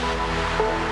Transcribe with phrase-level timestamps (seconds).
[0.00, 0.89] Música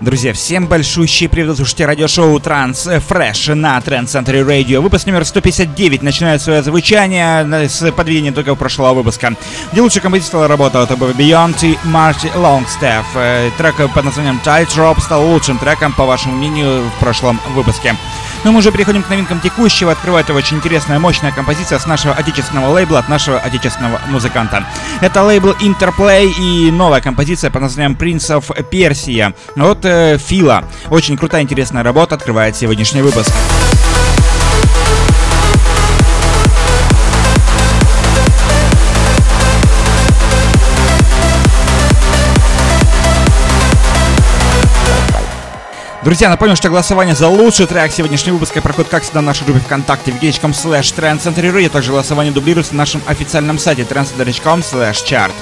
[0.00, 4.80] Друзья, всем большущий привет, слушайте радиошоу Транс Фреш на Тренд Центре Радио.
[4.80, 9.34] Выпуск номер 159 начинает свое звучание с подведения только прошлого выпуска,
[9.70, 13.04] где лучший композитор работал это был Beyond и Марти Лонгстеф.
[13.14, 17.94] Э, трек под названием Tight Drop стал лучшим треком, по вашему мнению, в прошлом выпуске.
[18.42, 19.92] Но мы уже переходим к новинкам текущего.
[19.92, 24.64] Открывает очень интересная, мощная композиция с нашего отечественного лейбла, от нашего отечественного музыканта.
[25.02, 30.64] Это лейбл Interplay и новая композиция под названием Prince of Persia от э, Фила.
[30.90, 33.30] Очень крутая, интересная работа открывает сегодняшний выпуск.
[46.02, 49.60] Друзья, напомню, что голосование за лучший трек сегодняшнего выпуска проходит, как всегда, в нашей группе
[49.60, 55.32] ВКонтакте vk.com slash а также голосование дублируется на нашем официальном сайте trendcenterry.com slash chart.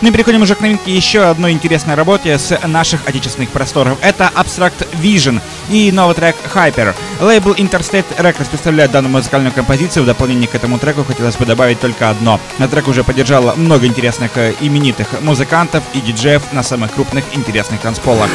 [0.00, 3.98] Ну и переходим уже к новинке еще одной интересной работе с наших отечественных просторов.
[4.00, 6.94] Это Abstract Vision и новый трек Hyper.
[7.20, 10.04] Лейбл Interstate Records представляет данную музыкальную композицию.
[10.04, 12.40] В дополнение к этому треку хотелось бы добавить только одно.
[12.56, 17.82] На трек уже поддержало много интересных э, именитых музыкантов и диджеев на самых крупных интересных
[17.82, 18.30] танцполах.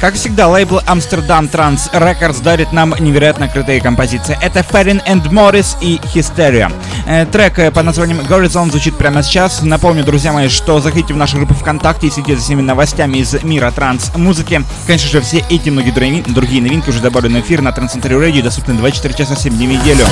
[0.00, 4.38] Как всегда, лейбл Amsterdam Trans Records дарит нам невероятно крутые композиции.
[4.40, 6.72] Это Феррин and Morris и Hysteria.
[7.06, 9.60] Э, трек э, под названием Horizon звучит прямо сейчас.
[9.60, 13.42] Напомню, друзья мои, что заходите в нашу группу ВКонтакте и следите за всеми новостями из
[13.42, 14.64] мира транс-музыки.
[14.86, 18.72] Конечно же, все эти многие другие новинки уже добавлены в эфир на Center Radio доступны
[18.74, 20.06] 24 часа 7 дней в неделю.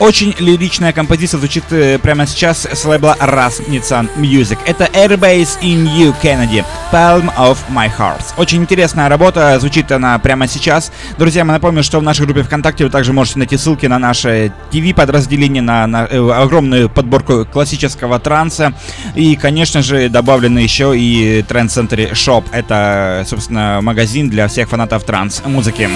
[0.00, 4.58] Очень лиричная композиция звучит э, прямо сейчас с лейбла Rasnica Music.
[4.64, 8.32] Это Airbase in You Kennedy, Palm of My Heart.
[8.38, 10.90] Очень интересная работа, звучит она прямо сейчас.
[11.18, 14.54] Друзья, мы напомню, что в нашей группе ВКонтакте вы также можете найти ссылки на наше
[14.70, 18.72] ТВ-подразделение, на, на э, огромную подборку классического транса.
[19.14, 22.44] И, конечно же, добавлены еще и Trend Center Shop.
[22.52, 25.90] Это, собственно, магазин для всех фанатов транс-музыки.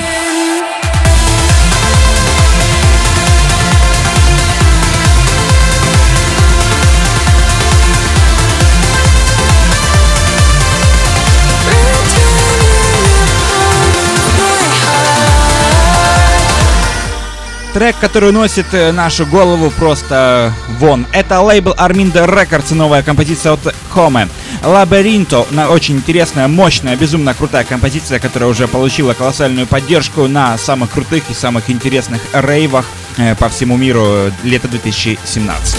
[17.74, 21.08] Трек, который носит э, нашу голову просто вон.
[21.10, 24.28] Это лейбл Armindo Records, новая композиция от Home.
[24.62, 31.24] Лабиринто, очень интересная, мощная, безумно крутая композиция, которая уже получила колоссальную поддержку на самых крутых
[31.30, 32.84] и самых интересных рейвах
[33.16, 35.76] э, по всему миру лета 2017.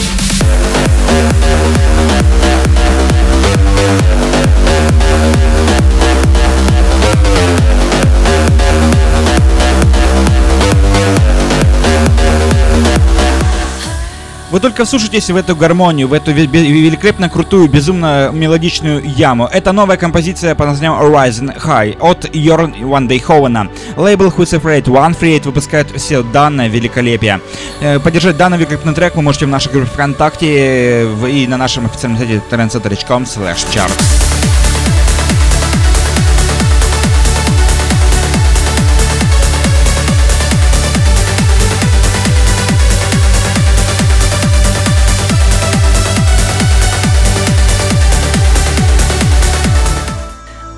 [14.52, 19.50] Вы только вслушайтесь в эту гармонию, в эту великолепно крутую, безумно мелодичную яму.
[19.52, 23.68] Это новая композиция под названием Horizon High от Йорн One Day Ховена.
[23.98, 27.42] Лейбл Who's Afraid One Free выпускает все данное великолепие.
[27.82, 31.88] Э, поддержать данный великолепный трек вы можете в нашей группе ВКонтакте э, и на нашем
[31.88, 34.75] официальном сайте trendcenter.com slash chart.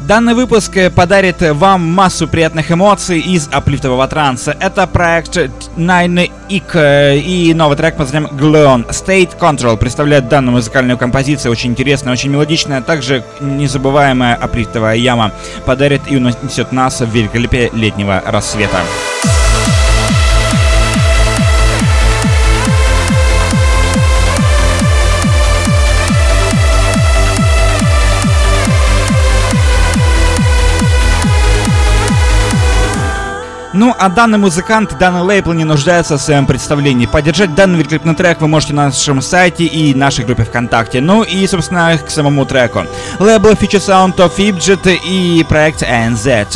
[0.07, 4.55] Данный выпуск э, подарит вам массу приятных эмоций из аплифтового транса.
[4.57, 5.35] Это проект
[5.75, 8.87] Nine Ick э, и новый трек под названием Gleon.
[8.87, 11.51] State Control представляет данную музыкальную композицию.
[11.51, 12.81] Очень интересная, очень мелодичная.
[12.81, 15.33] Также незабываемая аплифтовая яма
[15.65, 18.77] подарит и унесет нас в великолепие летнего рассвета.
[33.79, 37.05] Ну, а данный музыкант, данный лейбл не нуждается в своем представлении.
[37.05, 40.99] Поддержать данный великолепный трек вы можете на нашем сайте и нашей группе ВКонтакте.
[40.99, 42.85] Ну и, собственно, к самому треку.
[43.19, 46.47] Лейбл Future Sound of Fidget и проект NZ.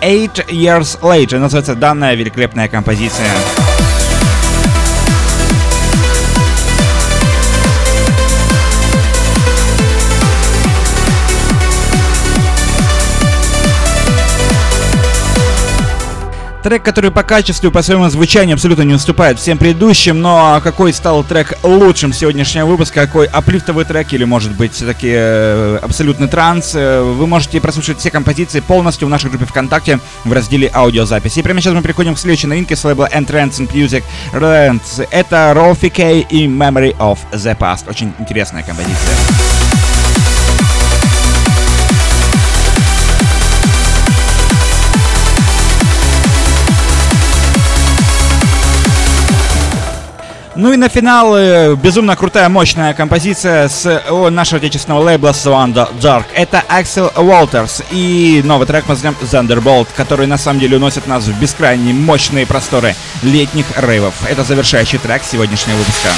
[0.00, 3.26] Eight Years Later называется данная великолепная композиция.
[16.64, 20.94] Трек, который по качеству и по своему звучанию абсолютно не уступает всем предыдущим, но какой
[20.94, 26.74] стал трек лучшим сегодняшнего выпуска, какой аплифтовый трек или, может быть, все-таки э, абсолютный транс,
[26.74, 31.40] э, вы можете прослушать все композиции полностью в нашей группе ВКонтакте в разделе аудиозаписи.
[31.40, 34.02] И прямо сейчас мы переходим к следующей новинке с лейбла Entrance in Music
[34.32, 35.06] Rents.
[35.10, 37.90] Это Rolfie K и Memory of the Past.
[37.90, 39.53] Очень интересная композиция.
[50.64, 56.24] Ну и на финал безумно крутая, мощная композиция с нашего отечественного лейбла Swanda Dark.
[56.34, 61.24] Это Axel Walters и новый трек мы назовем Thunderbolt, который на самом деле уносит нас
[61.24, 64.14] в бескрайние мощные просторы летних рейвов.
[64.26, 66.08] Это завершающий трек сегодняшнего выпуска.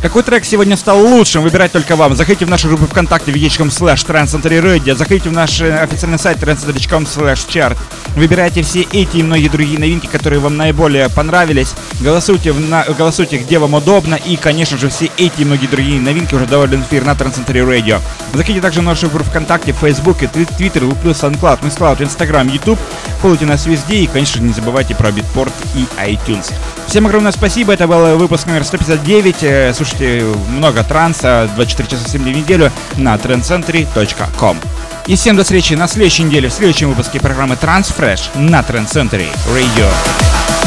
[0.00, 2.14] Какой трек сегодня стал лучшим, выбирать только вам.
[2.14, 7.02] Заходите в нашу группу ВКонтакте vk.com slash transcentury Заходите в наш э, официальный сайт transcentury.com
[7.02, 7.76] slash chart.
[8.14, 11.74] Выбирайте все эти и многие другие новинки, которые вам наиболее понравились.
[12.00, 12.84] Голосуйте, в на...
[12.84, 14.14] голосуйте где вам удобно.
[14.14, 18.00] И, конечно же, все эти и многие другие новинки уже довольно эфир на Transcentury Radio.
[18.32, 22.78] Заходите также в нашу группу ВКонтакте, Фейсбуке, Твиттер, плюс SoundCloud, MissCloud, Инстаграм, YouTube.
[23.20, 26.52] Фоллowите нас везде и, конечно, не забывайте про Битпорт и iTunes.
[26.86, 29.74] Всем огромное спасибо, это был выпуск номер 159.
[29.74, 34.58] Слушайте много транса 24 часа 7 дней в неделю на trendcentury.com.
[35.06, 39.28] И всем до встречи на следующей неделе в следующем выпуске программы Transfresh на Trend Century
[39.54, 40.57] Radio.